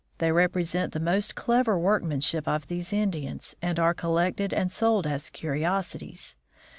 [0.17, 5.29] They represent the most clever workmanship of these Indians, and are collected and sold as
[5.29, 6.35] curiosities.